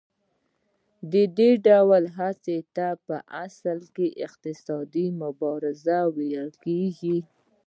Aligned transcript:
دې 1.37 1.49
ډول 1.67 2.03
هڅو 2.17 2.57
ته 2.75 2.87
په 3.05 3.15
اصل 3.45 3.79
کې 3.95 4.07
اقتصادي 4.25 5.07
مبارزه 5.21 5.99
ویل 6.15 6.49
کېږي 6.63 7.17